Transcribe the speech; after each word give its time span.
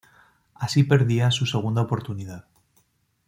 Así 0.55 0.83
perdía 0.83 1.29
su 1.29 1.45
segunda 1.45 1.83
oportunidad. 1.83 2.47